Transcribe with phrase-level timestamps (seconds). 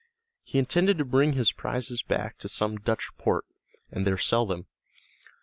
[0.41, 3.45] He intended to bring his prizes back to some Dutch port,
[3.91, 4.65] and there sell them.